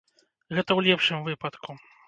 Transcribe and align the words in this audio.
Гэта 0.55 0.65
ў 0.73 0.79
лепшым 0.89 1.19
выпадку. 1.31 1.71